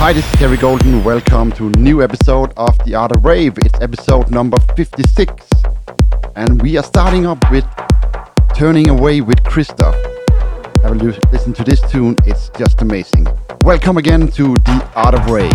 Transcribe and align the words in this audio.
Hi, 0.00 0.12
this 0.12 0.24
is 0.24 0.32
Terry 0.38 0.56
Golden. 0.56 1.02
Welcome 1.02 1.50
to 1.52 1.66
a 1.66 1.70
new 1.70 2.04
episode 2.04 2.52
of 2.56 2.78
The 2.86 2.94
Art 2.94 3.16
of 3.16 3.24
Rave. 3.24 3.58
It's 3.58 3.80
episode 3.80 4.30
number 4.30 4.56
56. 4.76 5.32
And 6.36 6.62
we 6.62 6.76
are 6.76 6.84
starting 6.84 7.26
up 7.26 7.38
with 7.50 7.64
Turning 8.54 8.90
Away 8.90 9.22
with 9.22 9.42
Krista. 9.42 9.92
Have 10.84 10.92
a 10.92 11.20
listen 11.32 11.52
to 11.54 11.64
this 11.64 11.80
tune, 11.90 12.14
it's 12.24 12.48
just 12.50 12.80
amazing. 12.80 13.26
Welcome 13.62 13.96
again 13.96 14.28
to 14.28 14.54
The 14.54 14.88
Art 14.94 15.16
of 15.16 15.28
Rave. 15.28 15.50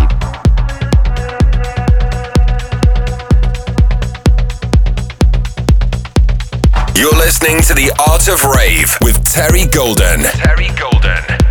You're 6.94 7.16
listening 7.16 7.62
to 7.62 7.72
the 7.72 7.90
Art 8.10 8.28
of 8.28 8.44
Rave 8.44 8.94
with 9.00 9.24
Terry 9.24 9.64
Golden. 9.68 10.20
Terry 10.20 10.68
Golden. 10.78 11.43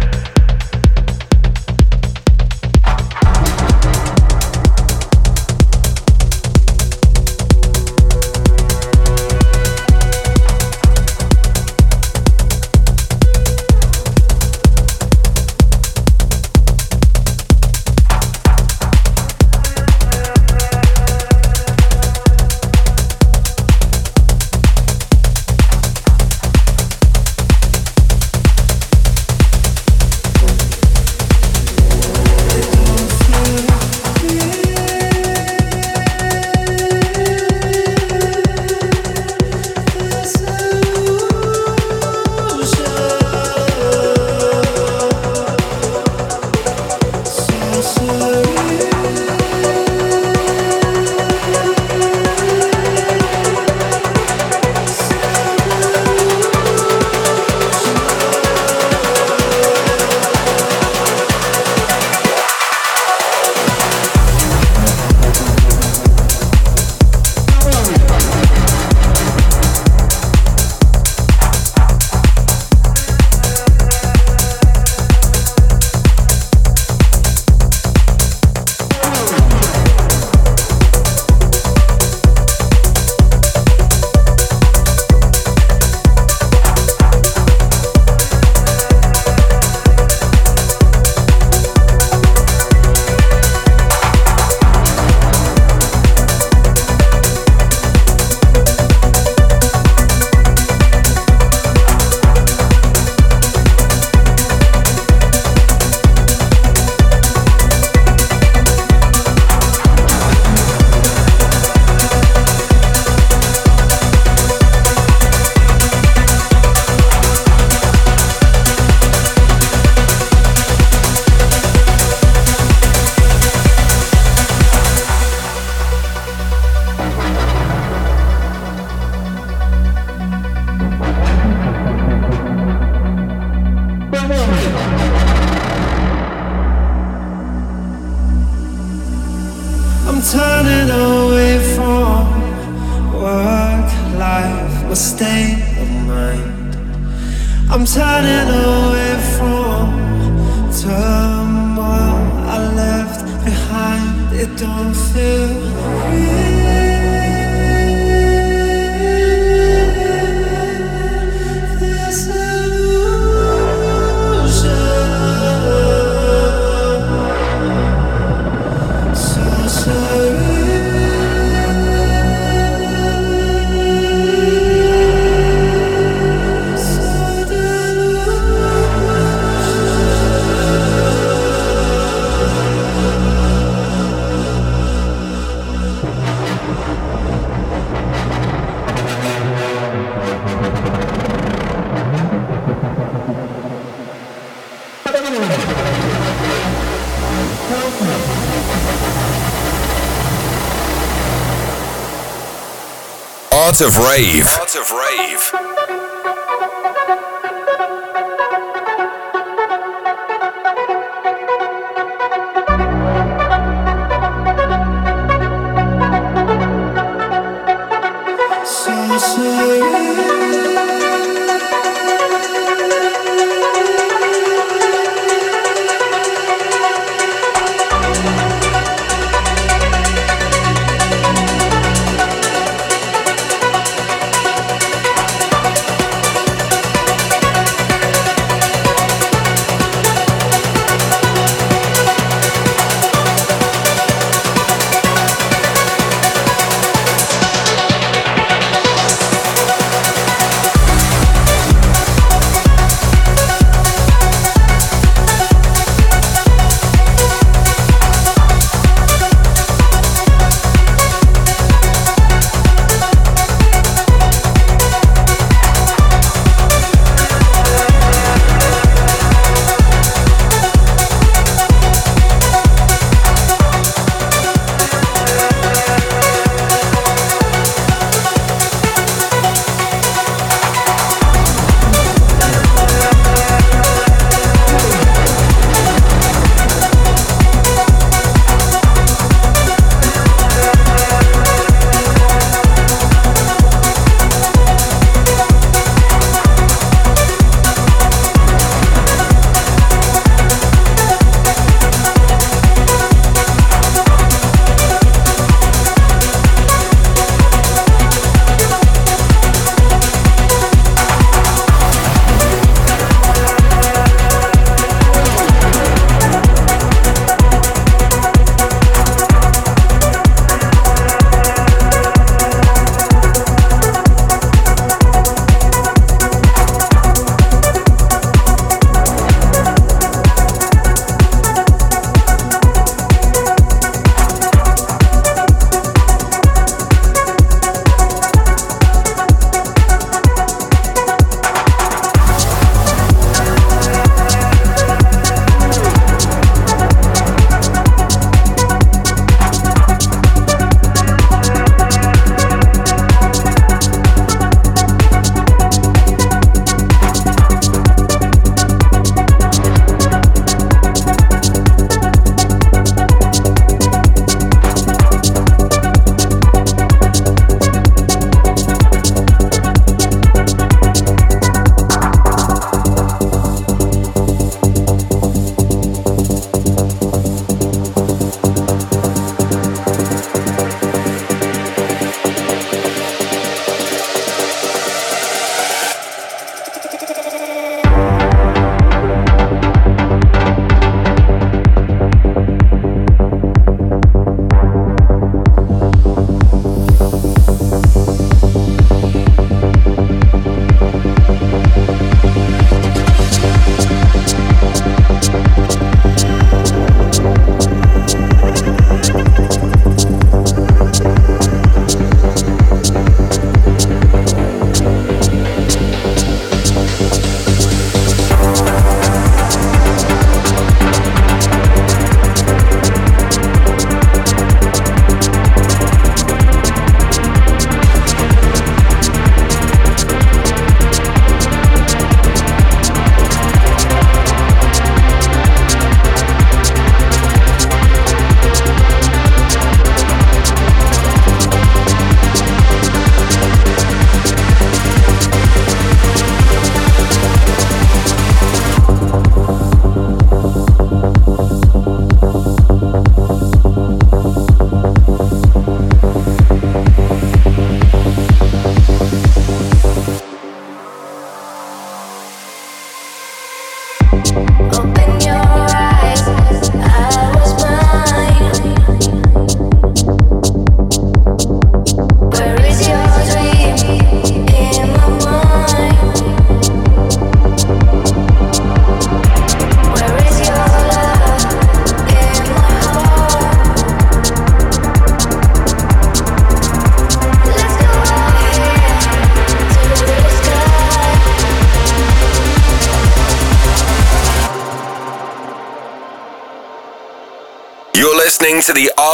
Of 203.81 203.97
Rave. 203.97 204.72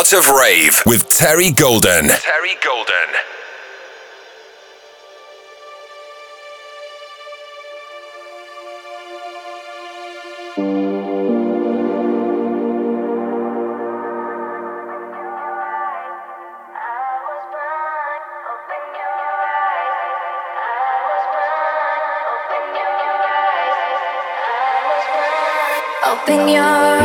To 0.09 0.15
Art 0.15 0.25
of 0.25 0.29
Rave 0.33 0.81
with 0.85 1.07
Terry 1.09 1.51
Golden. 1.51 2.07
Terry 2.07 2.55
Golden. 2.63 2.95
Open 26.05 26.47
your 26.47 26.98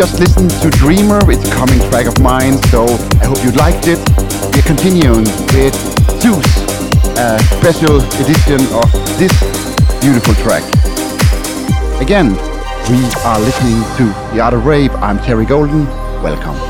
just 0.00 0.18
listened 0.18 0.50
to 0.62 0.70
Dreamer, 0.70 1.18
it's 1.30 1.46
coming 1.52 1.78
track 1.90 2.06
of 2.06 2.18
mine, 2.22 2.56
so 2.68 2.86
I 3.20 3.26
hope 3.26 3.44
you 3.44 3.50
liked 3.50 3.86
it. 3.86 3.98
We're 4.54 4.62
continuing 4.62 5.24
with 5.52 5.76
Zeus, 6.22 6.46
a 7.18 7.38
special 7.58 8.00
edition 8.16 8.64
of 8.72 8.90
this 9.18 9.30
beautiful 10.00 10.32
track. 10.36 10.64
Again, 12.00 12.32
we 12.88 13.04
are 13.26 13.40
listening 13.40 13.82
to 13.98 14.06
The 14.32 14.40
Art 14.40 14.54
of 14.54 14.64
Rave. 14.64 14.90
I'm 14.94 15.18
Terry 15.18 15.44
Golden. 15.44 15.84
Welcome. 16.22 16.69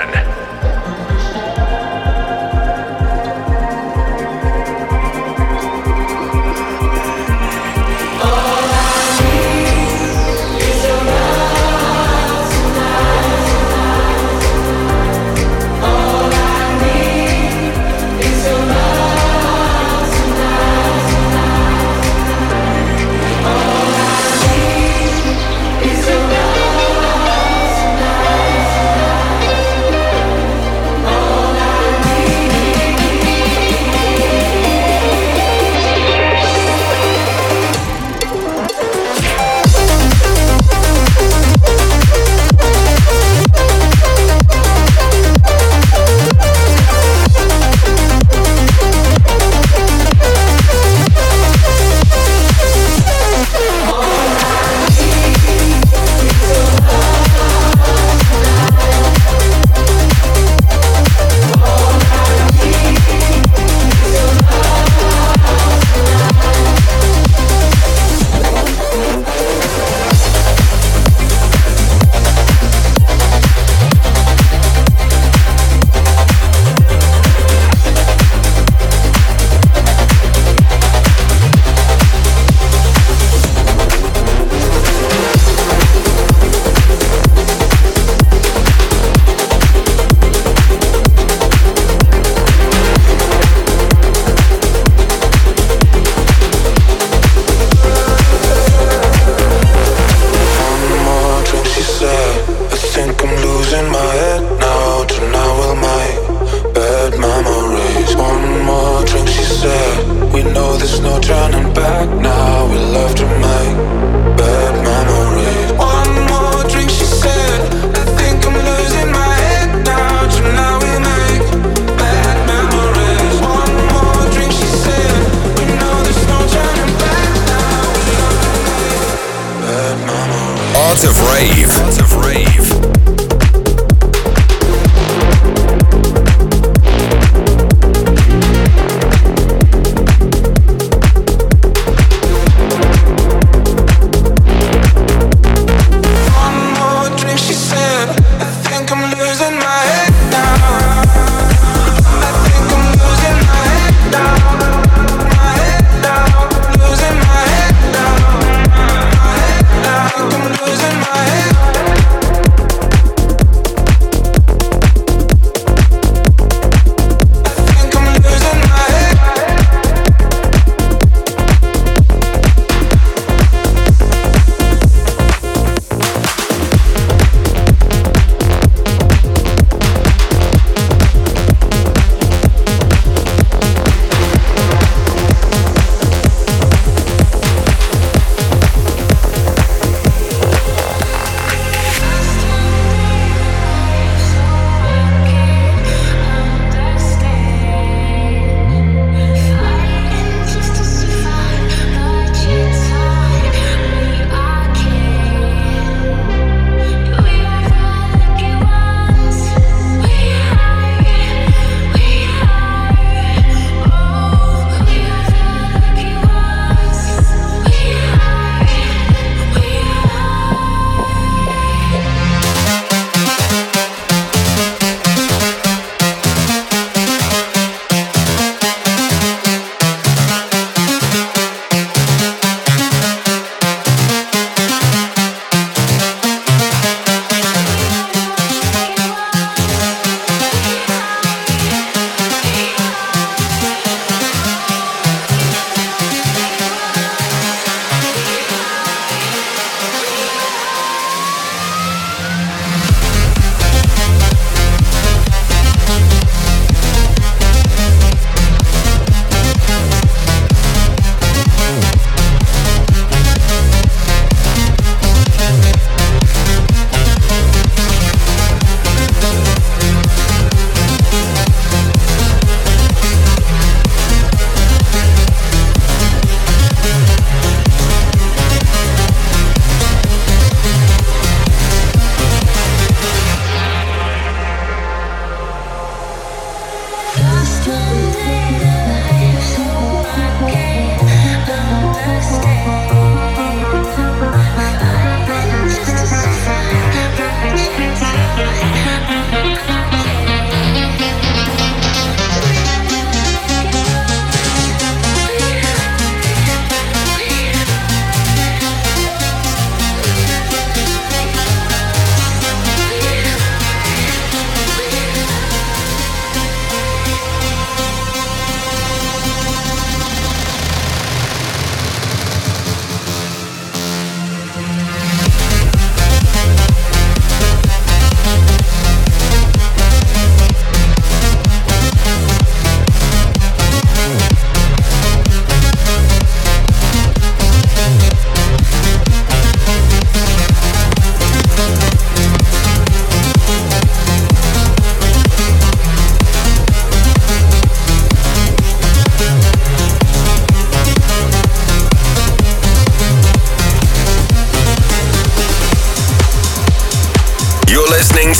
Rave. 131.33 131.77
Lots 131.79 131.99
of 131.99 132.13
rave. 132.25 132.50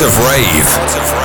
Of 0.00 0.16
Rave. 0.18 1.17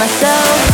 Myself. 0.00 0.69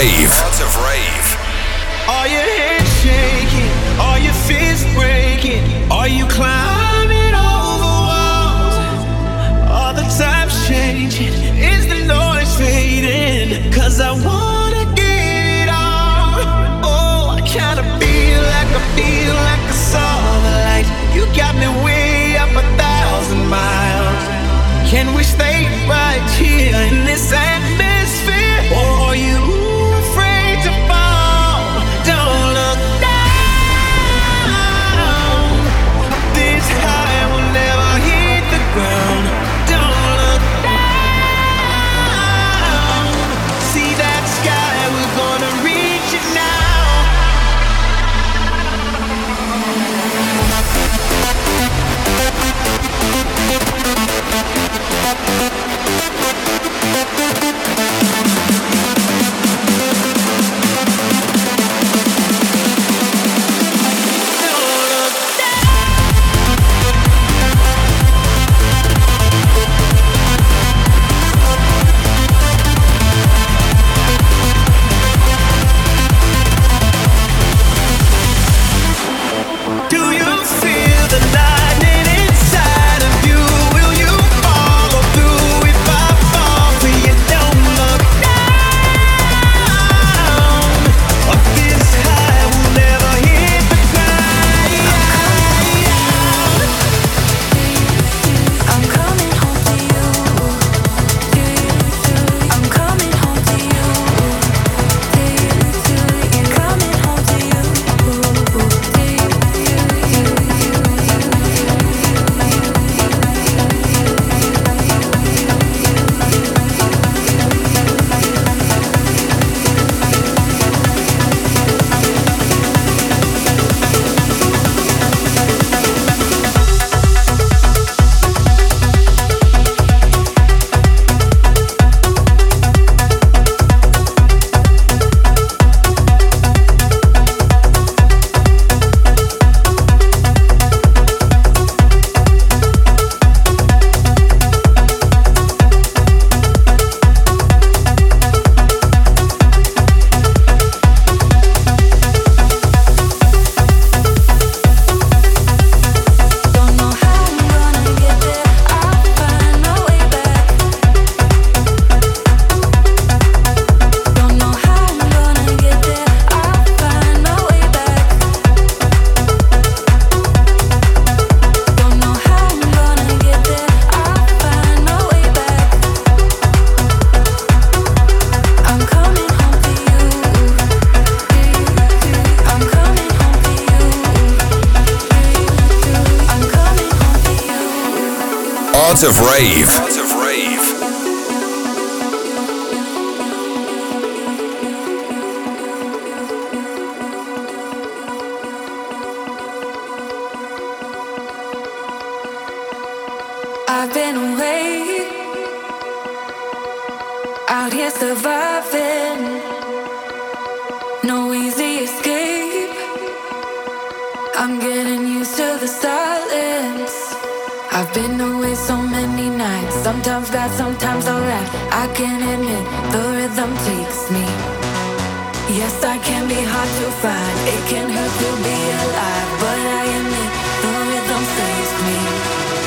Rave. 0.00 1.09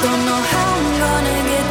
Don't 0.03 0.25
know 0.25 0.41
how 0.51 0.69
I'm 0.79 0.87
gonna 0.99 1.37
get 1.49 1.62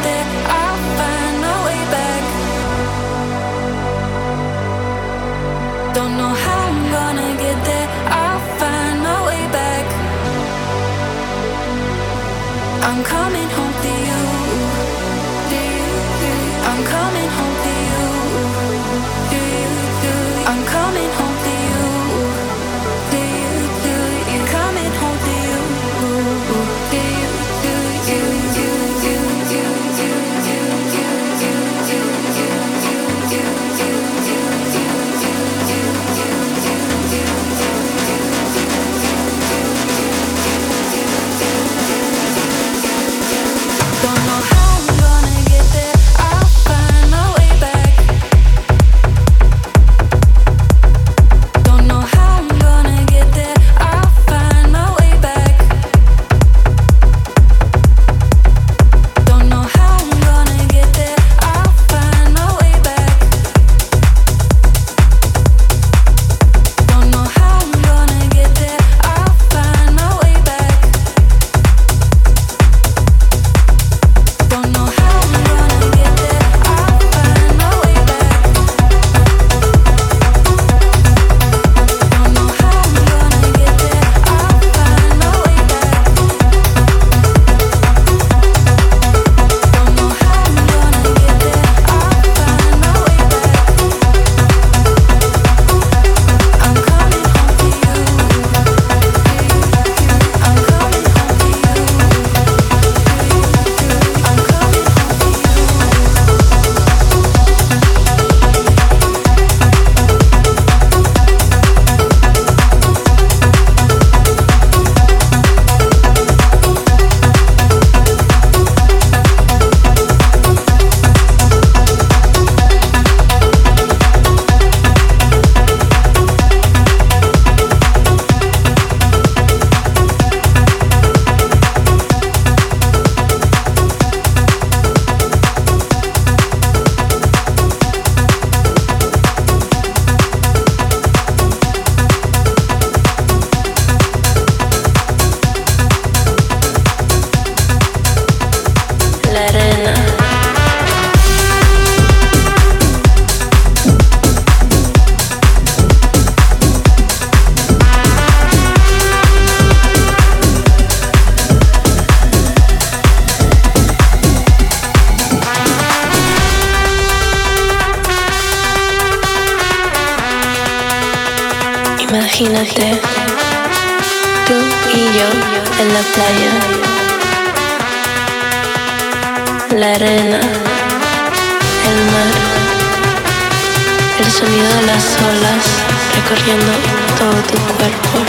cuerpo. 187.77 188.19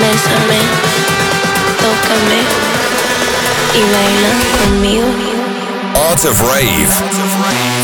Bésame, 0.00 0.60
tócame 1.80 2.40
y 3.74 3.82
baila 3.92 4.32
conmigo. 4.58 5.06
Art 6.10 6.24
of 6.24 6.40
Rave. 6.40 7.83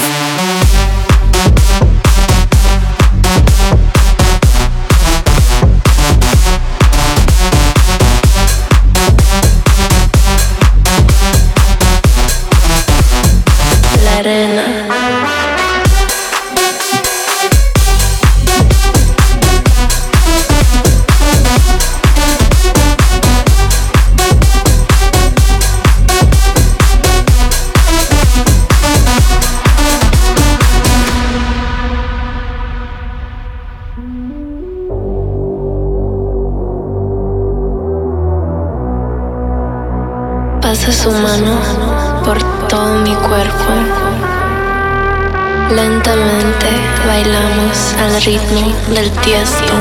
ritmo 48.24 48.72
del 48.94 49.10
tiesto. 49.22 49.72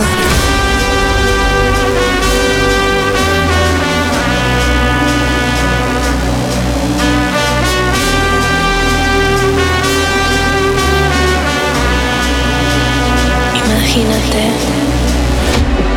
Imagínate 13.65 14.41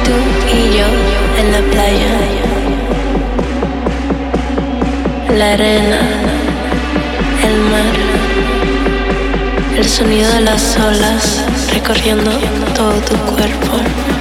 tú 0.05 0.13
y 0.53 0.77
yo 0.77 0.87
en 1.39 1.53
la 1.53 1.61
playa, 1.71 2.15
la 5.37 5.53
arena, 5.53 6.01
el 7.45 7.57
mar, 7.71 7.95
el 9.77 9.89
sonido 9.89 10.33
de 10.33 10.41
las 10.41 10.77
olas 10.77 11.52
recorriendo 11.73 12.31
todo 12.75 12.93
tu 13.01 13.17
cuerpo. 13.35 14.12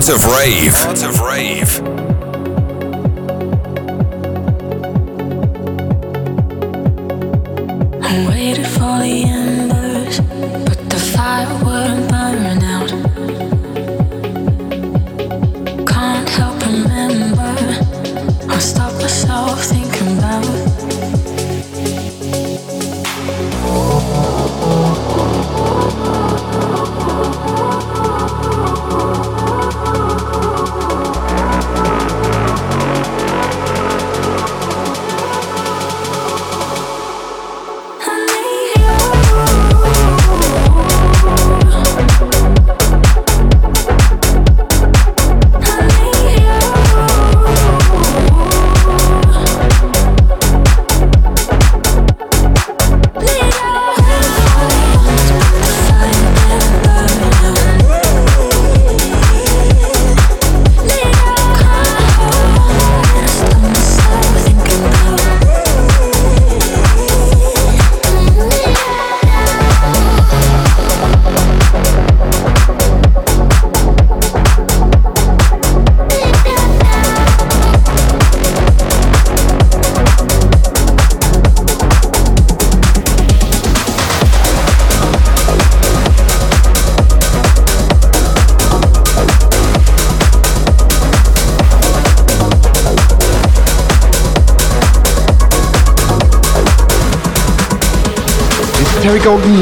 Art 0.00 0.08
of 0.08 0.24
Rave. 0.24 0.74
Of 1.04 1.20
Rave. 1.20 1.29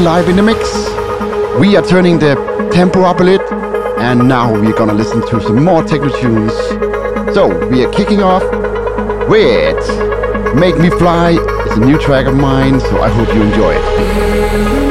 Live 0.03 0.29
in 0.29 0.35
the 0.35 0.41
mix. 0.41 0.59
We 1.59 1.75
are 1.75 1.85
turning 1.85 2.19
the 2.19 2.35
tempo 2.71 3.01
up 3.01 3.19
a 3.19 3.25
bit, 3.25 3.41
and 3.99 4.27
now 4.27 4.53
we're 4.53 4.77
gonna 4.77 4.93
listen 4.93 5.21
to 5.27 5.41
some 5.41 5.63
more 5.63 5.83
techno 5.83 6.09
tunes. 6.19 6.53
So 7.33 7.47
we 7.67 7.83
are 7.83 7.91
kicking 7.91 8.23
off 8.23 8.43
with 9.27 10.55
"Make 10.55 10.77
Me 10.79 10.89
Fly." 10.89 11.37
It's 11.65 11.75
a 11.75 11.79
new 11.79 11.97
track 11.97 12.27
of 12.27 12.35
mine, 12.35 12.79
so 12.79 13.01
I 13.01 13.09
hope 13.09 13.33
you 13.35 13.41
enjoy 13.41 13.73
it. 13.73 14.88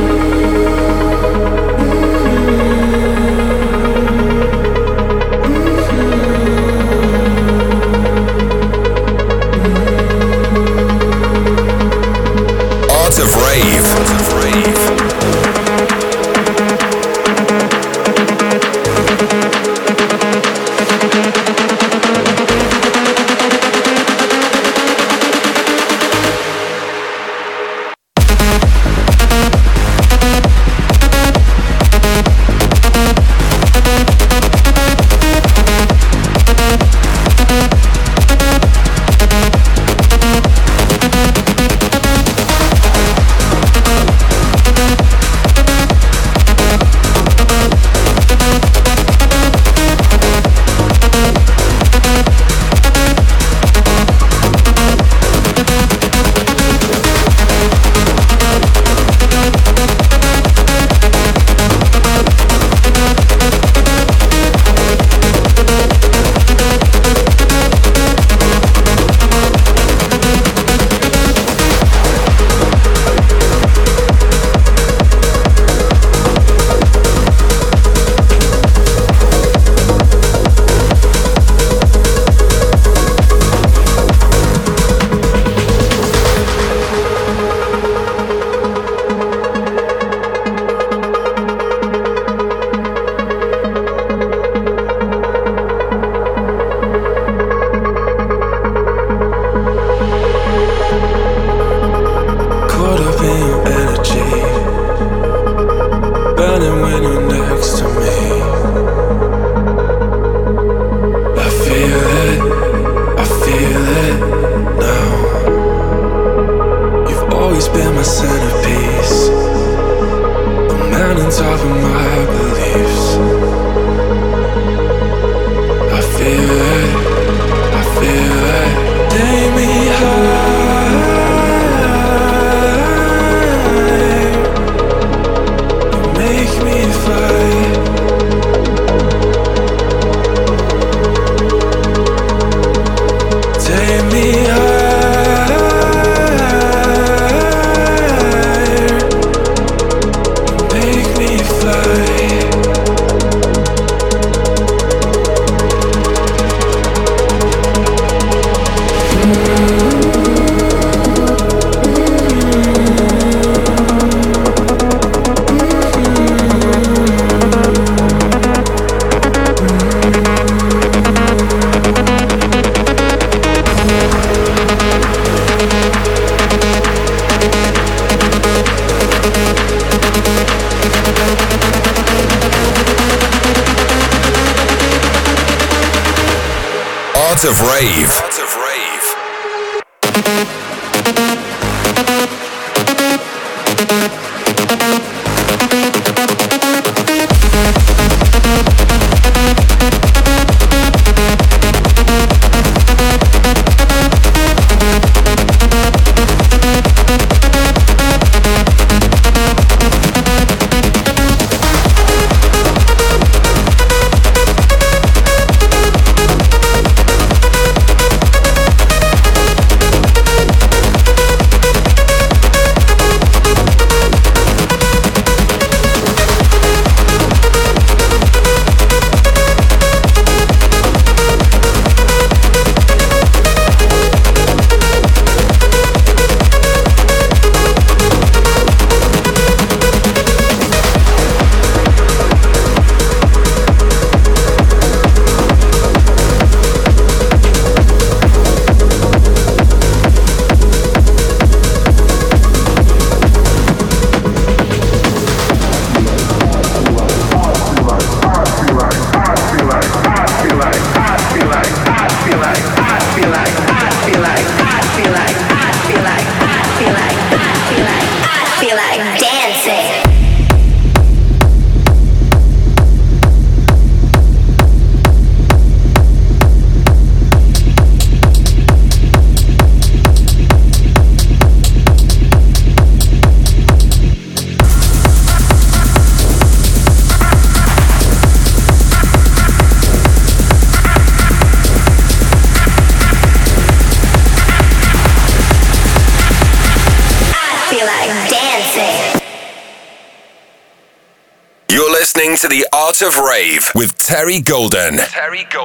Terry 304.08 304.40
Golden. 304.40 304.96
Terry 304.96 305.44
Golden. 305.44 305.57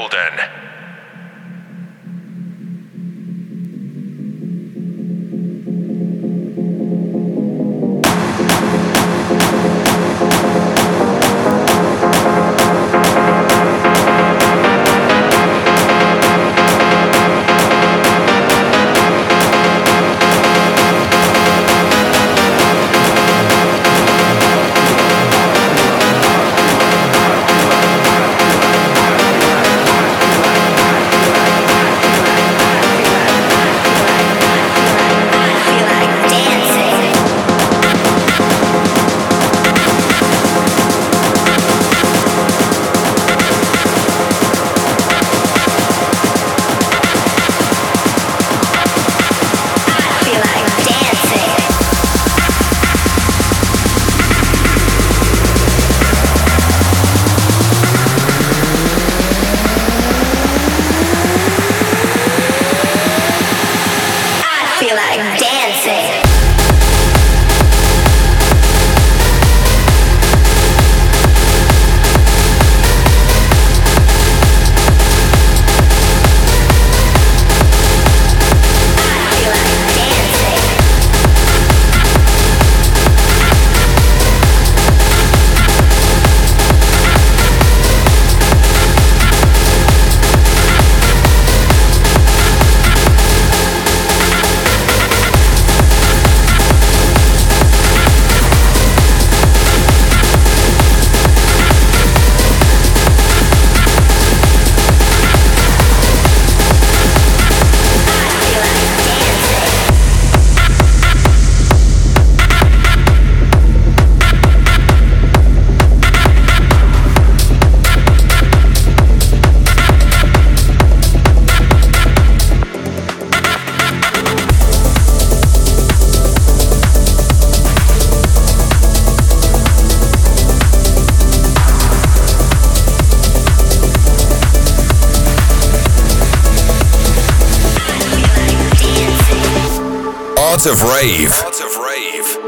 Art 140.53 140.67
of 140.67 140.83
Rave. 140.83 141.31
Art 141.43 141.61
of 141.61 141.77
Rave. 141.77 142.42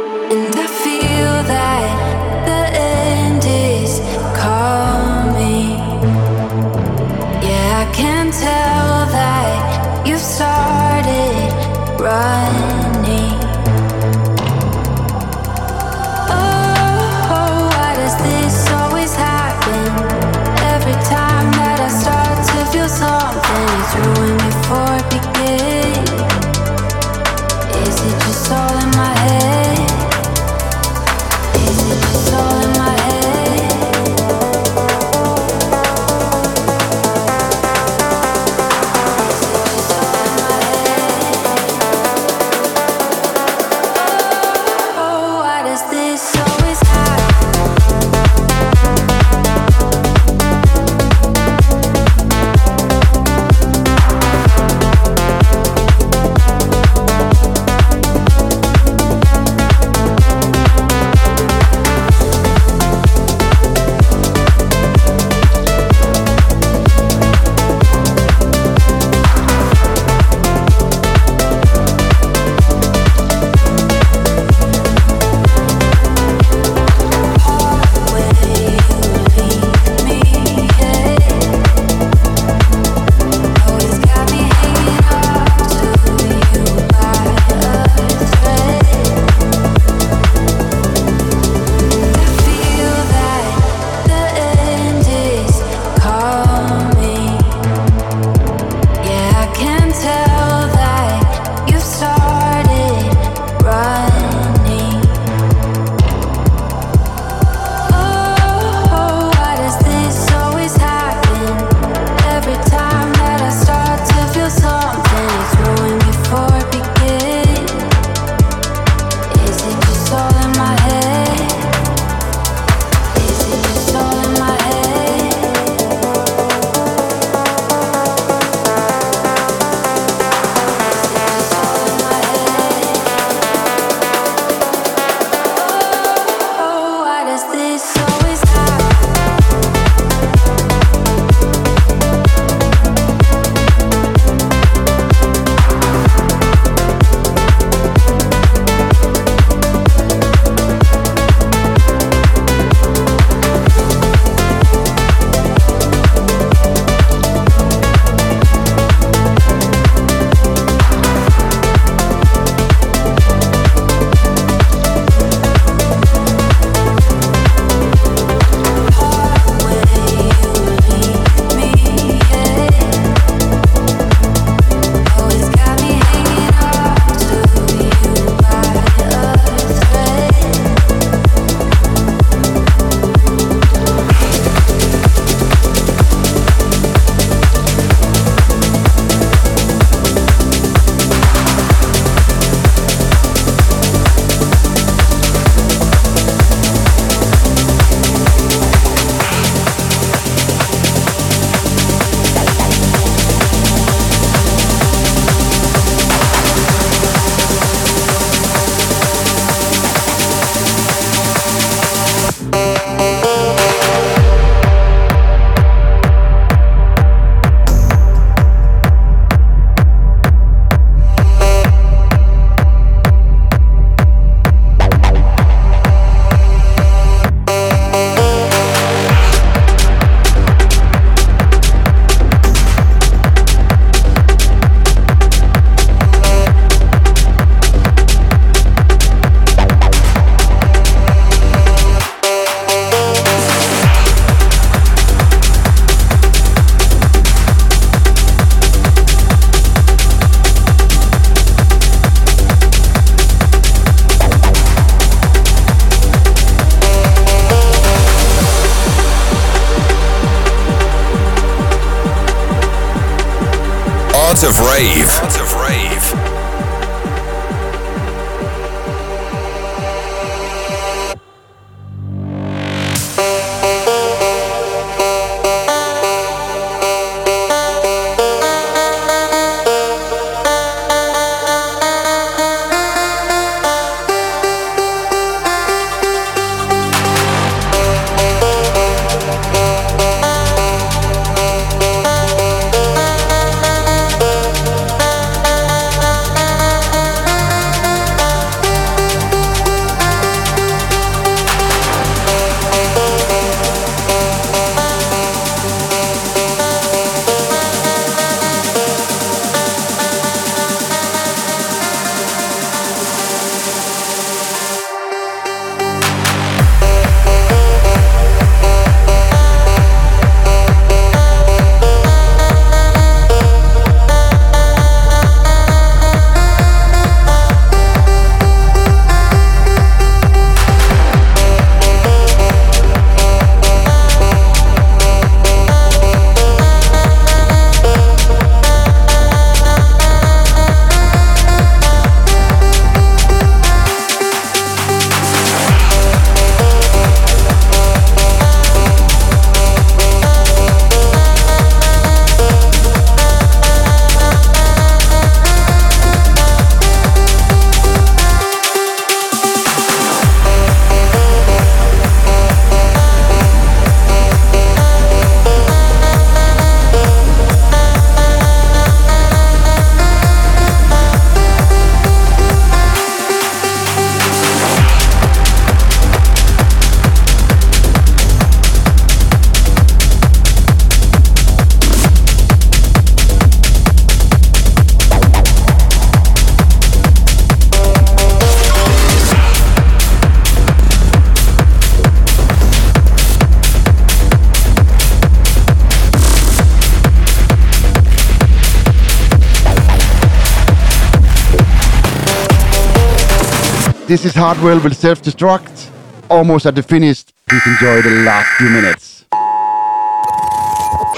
This 404.16 404.24
is 404.24 404.36
Hardwell 404.36 404.80
with 404.80 404.96
Self 404.96 405.22
Destruct. 405.22 405.92
Almost 406.30 406.66
at 406.66 406.76
the 406.76 406.82
finish. 406.82 407.26
Please 407.50 407.68
enjoy 407.68 408.02
the 408.02 408.24
last 408.24 408.48
few 408.58 408.70
minutes. 408.70 409.26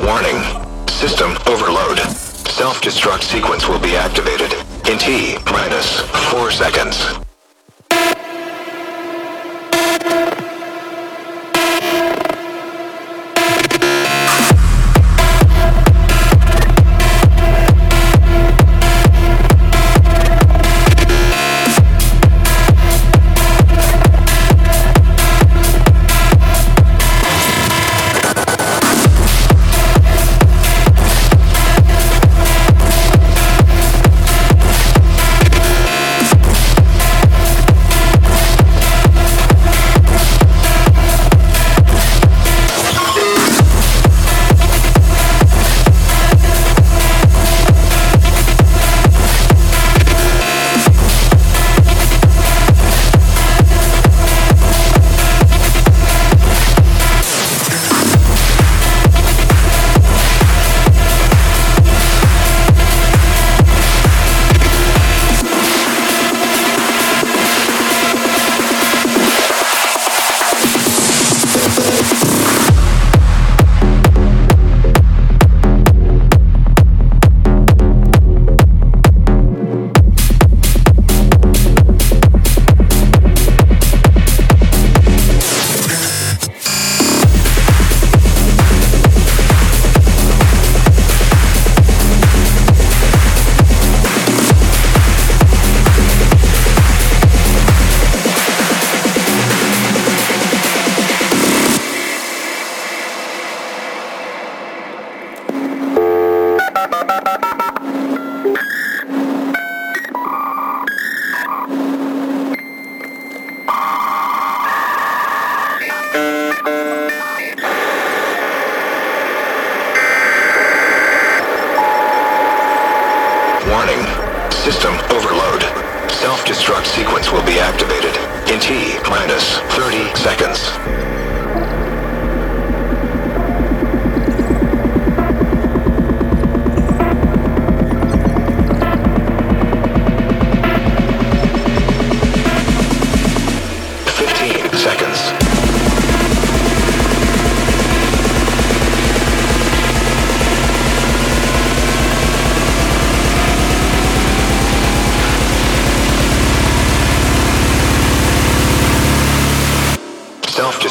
Warning. 0.02 0.42
System 0.90 1.38
overload. 1.46 2.00
Self-destruct 2.00 3.22
sequence 3.22 3.68
will 3.68 3.80
be 3.80 3.96
activated 3.96 4.52
in 4.90 4.98
T 4.98 5.38
minus 5.52 6.00
4 6.32 6.50
seconds. 6.50 7.17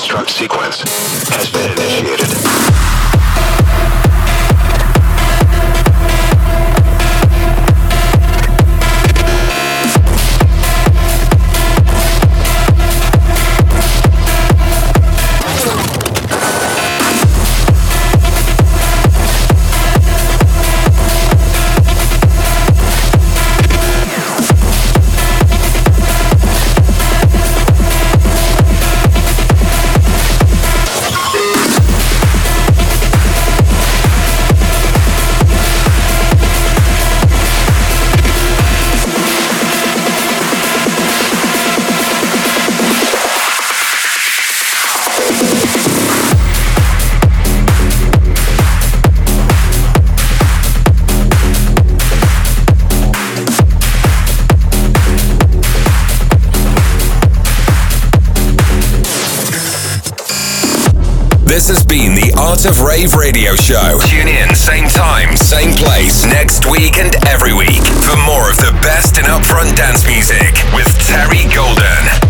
Self-destruct 0.06 0.30
sequence 0.30 0.82
has 1.30 1.50
been 1.50 1.70
initiated. 1.72 3.15
This 61.56 61.68
has 61.68 61.86
been 61.86 62.14
the 62.14 62.34
Art 62.36 62.66
of 62.66 62.82
Rave 62.82 63.14
radio 63.14 63.56
show. 63.56 63.98
Tune 64.04 64.28
in, 64.28 64.54
same 64.54 64.86
time, 64.88 65.38
same 65.38 65.72
place, 65.72 66.26
next 66.26 66.66
week 66.66 66.98
and 66.98 67.16
every 67.24 67.54
week 67.54 67.80
for 67.80 68.16
more 68.28 68.50
of 68.50 68.58
the 68.58 68.78
best 68.82 69.16
in 69.16 69.24
upfront 69.24 69.74
dance 69.74 70.04
music 70.06 70.52
with 70.74 70.86
Terry 71.08 71.48
Golden. 71.54 72.25